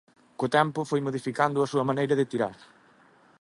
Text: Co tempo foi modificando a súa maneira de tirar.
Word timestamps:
Co 0.39 0.47
tempo 0.57 0.87
foi 0.89 1.01
modificando 1.03 1.57
a 1.61 1.69
súa 1.71 1.87
maneira 1.89 2.17
de 2.19 2.29
tirar. 2.31 2.55